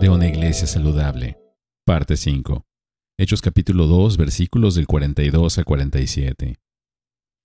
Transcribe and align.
de 0.00 0.08
una 0.08 0.26
iglesia 0.26 0.66
saludable. 0.66 1.36
Parte 1.84 2.16
5. 2.16 2.64
Hechos 3.18 3.42
capítulo 3.42 3.86
2 3.86 4.16
versículos 4.16 4.74
del 4.74 4.86
42 4.86 5.58
al 5.58 5.64
47. 5.66 6.56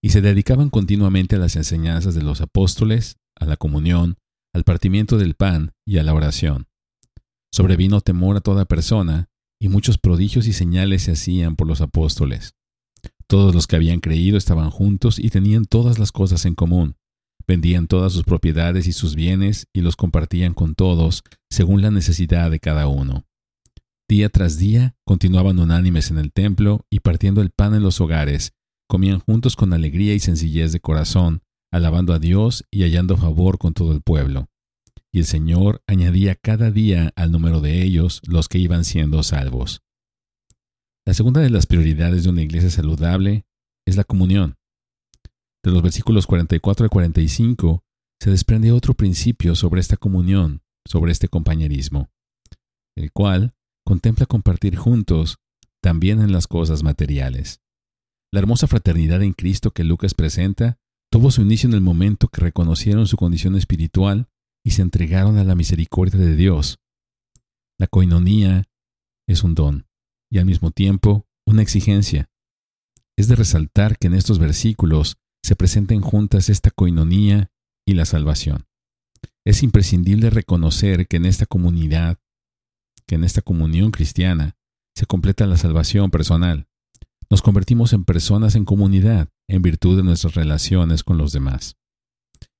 Y 0.00 0.10
se 0.10 0.20
dedicaban 0.20 0.70
continuamente 0.70 1.34
a 1.34 1.38
las 1.40 1.56
enseñanzas 1.56 2.14
de 2.14 2.22
los 2.22 2.40
apóstoles, 2.40 3.16
a 3.34 3.46
la 3.46 3.56
comunión, 3.56 4.16
al 4.54 4.62
partimiento 4.62 5.18
del 5.18 5.34
pan 5.34 5.72
y 5.84 5.98
a 5.98 6.04
la 6.04 6.14
oración. 6.14 6.68
Sobrevino 7.52 8.00
temor 8.00 8.36
a 8.36 8.40
toda 8.40 8.64
persona, 8.64 9.28
y 9.60 9.68
muchos 9.68 9.98
prodigios 9.98 10.46
y 10.46 10.52
señales 10.52 11.02
se 11.02 11.12
hacían 11.12 11.56
por 11.56 11.66
los 11.66 11.80
apóstoles. 11.80 12.54
Todos 13.26 13.56
los 13.56 13.66
que 13.66 13.74
habían 13.74 13.98
creído 13.98 14.38
estaban 14.38 14.70
juntos 14.70 15.18
y 15.18 15.30
tenían 15.30 15.64
todas 15.64 15.98
las 15.98 16.12
cosas 16.12 16.44
en 16.44 16.54
común 16.54 16.94
Vendían 17.48 17.86
todas 17.86 18.12
sus 18.12 18.24
propiedades 18.24 18.86
y 18.86 18.92
sus 18.92 19.14
bienes 19.14 19.68
y 19.72 19.80
los 19.80 19.96
compartían 19.96 20.54
con 20.54 20.74
todos, 20.74 21.22
según 21.50 21.82
la 21.82 21.90
necesidad 21.90 22.50
de 22.50 22.58
cada 22.58 22.88
uno. 22.88 23.24
Día 24.08 24.28
tras 24.28 24.58
día 24.58 24.96
continuaban 25.04 25.58
unánimes 25.58 26.10
en 26.10 26.18
el 26.18 26.32
templo 26.32 26.84
y 26.90 27.00
partiendo 27.00 27.42
el 27.42 27.50
pan 27.50 27.74
en 27.74 27.82
los 27.82 28.00
hogares, 28.00 28.52
comían 28.88 29.20
juntos 29.20 29.56
con 29.56 29.72
alegría 29.72 30.14
y 30.14 30.20
sencillez 30.20 30.72
de 30.72 30.80
corazón, 30.80 31.42
alabando 31.72 32.12
a 32.12 32.18
Dios 32.18 32.64
y 32.70 32.82
hallando 32.82 33.16
favor 33.16 33.58
con 33.58 33.74
todo 33.74 33.92
el 33.92 34.02
pueblo. 34.02 34.48
Y 35.12 35.18
el 35.18 35.24
Señor 35.24 35.82
añadía 35.86 36.34
cada 36.34 36.70
día 36.70 37.12
al 37.16 37.32
número 37.32 37.60
de 37.60 37.82
ellos 37.82 38.22
los 38.26 38.48
que 38.48 38.58
iban 38.58 38.84
siendo 38.84 39.22
salvos. 39.22 39.82
La 41.06 41.14
segunda 41.14 41.40
de 41.40 41.50
las 41.50 41.66
prioridades 41.66 42.24
de 42.24 42.30
una 42.30 42.42
iglesia 42.42 42.70
saludable 42.70 43.44
es 43.86 43.96
la 43.96 44.04
comunión. 44.04 44.56
De 45.66 45.72
los 45.72 45.82
versículos 45.82 46.28
44 46.28 46.84
al 46.84 46.90
45 46.90 47.82
se 48.22 48.30
desprende 48.30 48.70
otro 48.70 48.94
principio 48.94 49.56
sobre 49.56 49.80
esta 49.80 49.96
comunión, 49.96 50.62
sobre 50.86 51.10
este 51.10 51.26
compañerismo, 51.26 52.08
el 52.96 53.10
cual 53.10 53.52
contempla 53.84 54.26
compartir 54.26 54.76
juntos 54.76 55.38
también 55.82 56.20
en 56.20 56.30
las 56.30 56.46
cosas 56.46 56.84
materiales. 56.84 57.62
La 58.32 58.38
hermosa 58.38 58.68
fraternidad 58.68 59.24
en 59.24 59.32
Cristo 59.32 59.72
que 59.72 59.82
Lucas 59.82 60.14
presenta 60.14 60.78
tuvo 61.10 61.32
su 61.32 61.42
inicio 61.42 61.68
en 61.68 61.74
el 61.74 61.80
momento 61.80 62.28
que 62.28 62.42
reconocieron 62.42 63.08
su 63.08 63.16
condición 63.16 63.56
espiritual 63.56 64.28
y 64.64 64.70
se 64.70 64.82
entregaron 64.82 65.36
a 65.36 65.42
la 65.42 65.56
misericordia 65.56 66.20
de 66.20 66.36
Dios. 66.36 66.78
La 67.76 67.88
coinonía 67.88 68.68
es 69.28 69.42
un 69.42 69.56
don 69.56 69.88
y 70.30 70.38
al 70.38 70.46
mismo 70.46 70.70
tiempo 70.70 71.26
una 71.44 71.62
exigencia. 71.62 72.30
Es 73.18 73.26
de 73.26 73.34
resaltar 73.34 73.98
que 73.98 74.06
en 74.06 74.14
estos 74.14 74.38
versículos 74.38 75.18
se 75.46 75.54
presenten 75.54 76.00
juntas 76.00 76.48
esta 76.48 76.72
coinonía 76.72 77.52
y 77.86 77.94
la 77.94 78.04
salvación. 78.04 78.66
Es 79.44 79.62
imprescindible 79.62 80.28
reconocer 80.28 81.06
que 81.06 81.18
en 81.18 81.24
esta 81.24 81.46
comunidad, 81.46 82.18
que 83.06 83.14
en 83.14 83.22
esta 83.22 83.42
comunión 83.42 83.92
cristiana, 83.92 84.56
se 84.96 85.06
completa 85.06 85.46
la 85.46 85.56
salvación 85.56 86.10
personal. 86.10 86.66
Nos 87.30 87.42
convertimos 87.42 87.92
en 87.92 88.04
personas 88.04 88.56
en 88.56 88.64
comunidad 88.64 89.28
en 89.48 89.62
virtud 89.62 89.96
de 89.96 90.02
nuestras 90.02 90.34
relaciones 90.34 91.04
con 91.04 91.16
los 91.16 91.30
demás. 91.30 91.76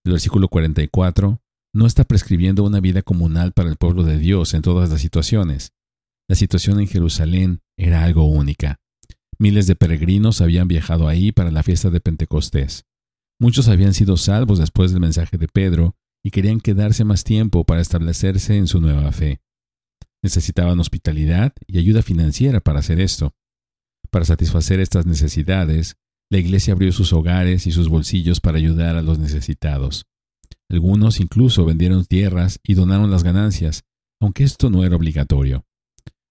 El 0.04 0.12
versículo 0.12 0.46
44 0.46 1.42
no 1.74 1.86
está 1.86 2.04
prescribiendo 2.04 2.62
una 2.62 2.78
vida 2.78 3.02
comunal 3.02 3.50
para 3.50 3.68
el 3.68 3.78
pueblo 3.78 4.04
de 4.04 4.16
Dios 4.16 4.54
en 4.54 4.62
todas 4.62 4.90
las 4.90 5.00
situaciones. 5.00 5.72
La 6.28 6.36
situación 6.36 6.78
en 6.78 6.86
Jerusalén 6.86 7.62
era 7.76 8.04
algo 8.04 8.26
única. 8.26 8.78
Miles 9.38 9.66
de 9.66 9.76
peregrinos 9.76 10.40
habían 10.40 10.68
viajado 10.68 11.08
ahí 11.08 11.32
para 11.32 11.50
la 11.50 11.62
fiesta 11.62 11.90
de 11.90 12.00
Pentecostés. 12.00 12.84
Muchos 13.38 13.68
habían 13.68 13.92
sido 13.92 14.16
salvos 14.16 14.58
después 14.58 14.92
del 14.92 15.00
mensaje 15.00 15.36
de 15.36 15.46
Pedro 15.48 15.94
y 16.24 16.30
querían 16.30 16.60
quedarse 16.60 17.04
más 17.04 17.22
tiempo 17.22 17.64
para 17.64 17.82
establecerse 17.82 18.56
en 18.56 18.66
su 18.66 18.80
nueva 18.80 19.12
fe. 19.12 19.40
Necesitaban 20.22 20.80
hospitalidad 20.80 21.52
y 21.66 21.78
ayuda 21.78 22.02
financiera 22.02 22.60
para 22.60 22.78
hacer 22.78 22.98
esto. 23.00 23.34
Para 24.10 24.24
satisfacer 24.24 24.80
estas 24.80 25.04
necesidades, 25.04 25.96
la 26.30 26.38
iglesia 26.38 26.72
abrió 26.72 26.90
sus 26.92 27.12
hogares 27.12 27.66
y 27.66 27.72
sus 27.72 27.88
bolsillos 27.88 28.40
para 28.40 28.56
ayudar 28.56 28.96
a 28.96 29.02
los 29.02 29.18
necesitados. 29.18 30.06
Algunos 30.70 31.20
incluso 31.20 31.64
vendieron 31.66 32.06
tierras 32.06 32.58
y 32.64 32.74
donaron 32.74 33.10
las 33.10 33.22
ganancias, 33.22 33.84
aunque 34.18 34.44
esto 34.44 34.70
no 34.70 34.84
era 34.84 34.96
obligatorio. 34.96 35.65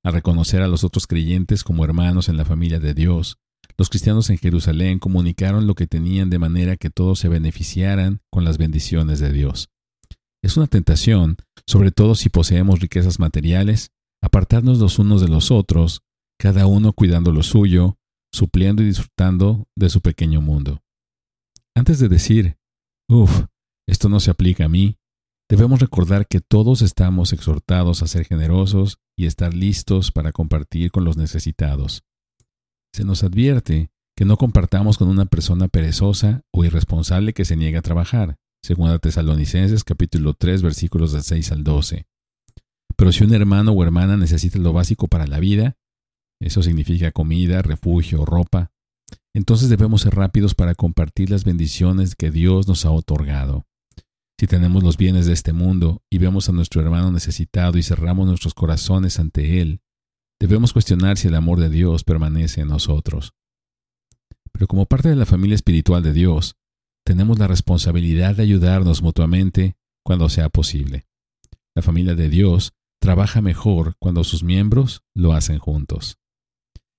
Al 0.05 0.13
reconocer 0.13 0.61
a 0.61 0.67
los 0.67 0.83
otros 0.83 1.07
creyentes 1.07 1.63
como 1.63 1.83
hermanos 1.83 2.29
en 2.29 2.37
la 2.37 2.45
familia 2.45 2.79
de 2.79 2.93
Dios, 2.93 3.39
los 3.75 3.89
cristianos 3.89 4.29
en 4.29 4.37
Jerusalén 4.37 4.99
comunicaron 4.99 5.65
lo 5.65 5.73
que 5.73 5.87
tenían 5.87 6.29
de 6.29 6.37
manera 6.37 6.77
que 6.77 6.91
todos 6.91 7.17
se 7.17 7.27
beneficiaran 7.27 8.21
con 8.29 8.43
las 8.43 8.59
bendiciones 8.59 9.19
de 9.19 9.31
Dios. 9.31 9.71
Es 10.43 10.57
una 10.57 10.67
tentación, 10.67 11.37
sobre 11.65 11.89
todo 11.89 12.13
si 12.13 12.29
poseemos 12.29 12.81
riquezas 12.81 13.19
materiales, 13.19 13.89
apartarnos 14.21 14.77
los 14.77 14.99
unos 14.99 15.21
de 15.21 15.27
los 15.27 15.49
otros, 15.49 16.03
cada 16.39 16.67
uno 16.67 16.93
cuidando 16.93 17.31
lo 17.31 17.41
suyo, 17.41 17.97
supliendo 18.31 18.83
y 18.83 18.85
disfrutando 18.85 19.65
de 19.75 19.89
su 19.89 20.01
pequeño 20.01 20.39
mundo. 20.39 20.83
Antes 21.75 21.97
de 21.97 22.09
decir, 22.09 22.57
uff, 23.09 23.45
esto 23.87 24.07
no 24.07 24.19
se 24.19 24.29
aplica 24.29 24.65
a 24.65 24.69
mí, 24.69 24.97
Debemos 25.47 25.79
recordar 25.79 26.27
que 26.27 26.41
todos 26.41 26.81
estamos 26.81 27.31
exhortados 27.31 28.01
a 28.01 28.07
ser 28.07 28.25
generosos 28.25 28.97
y 29.15 29.27
estar 29.27 29.53
listos 29.53 30.11
para 30.11 30.31
compartir 30.31 30.91
con 30.91 31.05
los 31.05 31.17
necesitados. 31.17 32.03
Se 32.93 33.03
nos 33.03 33.23
advierte 33.23 33.91
que 34.17 34.25
no 34.25 34.37
compartamos 34.37 34.97
con 34.97 35.07
una 35.07 35.25
persona 35.25 35.67
perezosa 35.67 36.41
o 36.51 36.65
irresponsable 36.65 37.33
que 37.33 37.45
se 37.45 37.57
niega 37.57 37.79
a 37.79 37.83
trabajar, 37.83 38.37
según 38.63 38.97
Tesalonicenses 38.97 39.83
capítulo 39.83 40.33
3 40.33 40.63
versículos 40.63 41.11
del 41.11 41.21
6 41.21 41.51
al 41.51 41.63
12. 41.63 42.07
Pero 42.97 43.11
si 43.11 43.23
un 43.23 43.33
hermano 43.33 43.71
o 43.73 43.83
hermana 43.83 44.17
necesita 44.17 44.57
lo 44.57 44.73
básico 44.73 45.07
para 45.07 45.27
la 45.27 45.39
vida, 45.39 45.77
eso 46.41 46.63
significa 46.63 47.11
comida, 47.11 47.61
refugio, 47.61 48.25
ropa, 48.25 48.71
entonces 49.35 49.69
debemos 49.69 50.01
ser 50.01 50.15
rápidos 50.15 50.55
para 50.55 50.73
compartir 50.73 51.29
las 51.29 51.43
bendiciones 51.43 52.15
que 52.15 52.31
Dios 52.31 52.67
nos 52.67 52.85
ha 52.85 52.91
otorgado. 52.91 53.67
Si 54.37 54.47
tenemos 54.47 54.83
los 54.83 54.97
bienes 54.97 55.25
de 55.25 55.33
este 55.33 55.53
mundo 55.53 56.03
y 56.09 56.17
vemos 56.17 56.49
a 56.49 56.51
nuestro 56.51 56.81
hermano 56.81 57.11
necesitado 57.11 57.77
y 57.77 57.83
cerramos 57.83 58.27
nuestros 58.27 58.53
corazones 58.53 59.17
ante 59.17 59.61
él, 59.61 59.81
debemos 60.39 60.73
cuestionar 60.73 61.17
si 61.17 61.29
el 61.29 61.35
amor 61.35 61.59
de 61.59 61.69
Dios 61.69 62.03
permanece 62.03 62.61
en 62.61 62.67
nosotros. 62.67 63.33
Pero 64.51 64.67
como 64.67 64.85
parte 64.85 65.09
de 65.09 65.15
la 65.15 65.25
familia 65.25 65.55
espiritual 65.55 66.03
de 66.03 66.11
Dios, 66.11 66.57
tenemos 67.05 67.39
la 67.39 67.47
responsabilidad 67.47 68.35
de 68.35 68.43
ayudarnos 68.43 69.01
mutuamente 69.01 69.77
cuando 70.03 70.27
sea 70.27 70.49
posible. 70.49 71.07
La 71.75 71.81
familia 71.81 72.15
de 72.15 72.29
Dios 72.29 72.73
trabaja 72.99 73.41
mejor 73.41 73.95
cuando 73.99 74.23
sus 74.23 74.43
miembros 74.43 75.03
lo 75.13 75.33
hacen 75.33 75.59
juntos. 75.59 76.17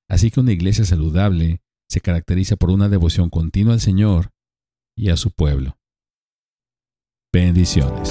Así 0.09 0.31
que 0.31 0.41
una 0.41 0.53
iglesia 0.53 0.85
saludable 0.85 1.61
se 1.89 2.01
caracteriza 2.01 2.57
por 2.57 2.71
una 2.71 2.89
devoción 2.89 3.29
continua 3.29 3.75
al 3.75 3.81
Señor 3.81 4.33
y 4.97 5.11
a 5.11 5.17
su 5.17 5.31
pueblo. 5.33 5.79
Bendiciones. 7.37 8.09